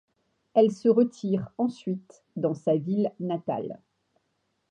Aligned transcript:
Elle 0.55 0.71
se 0.71 0.89
retire 0.89 1.49
ensuite 1.59 2.23
dans 2.35 2.55
sa 2.55 2.75
ville 2.75 3.11
natale. 3.19 3.77